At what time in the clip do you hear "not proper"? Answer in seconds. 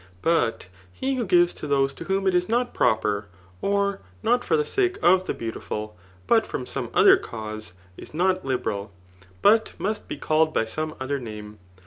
2.49-3.27